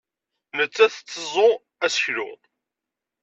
Nettat 0.57 0.91
tetteẓẓu 0.95 1.51
aseklu. 1.85 2.29